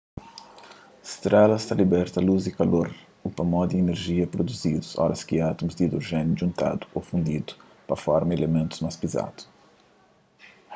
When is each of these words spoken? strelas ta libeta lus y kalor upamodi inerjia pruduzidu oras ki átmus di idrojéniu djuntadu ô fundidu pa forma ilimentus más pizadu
strelas 1.09 1.65
ta 1.71 1.75
libeta 1.81 2.23
lus 2.27 2.43
y 2.49 2.53
kalor 2.59 2.89
upamodi 3.29 3.77
inerjia 3.81 4.31
pruduzidu 4.37 4.89
oras 5.05 5.23
ki 5.27 5.35
átmus 5.49 5.75
di 5.77 5.83
idrojéniu 5.89 6.33
djuntadu 6.35 6.83
ô 6.97 7.07
fundidu 7.09 7.53
pa 7.87 7.95
forma 8.05 8.35
ilimentus 8.37 8.83
más 8.85 8.95
pizadu 9.01 9.39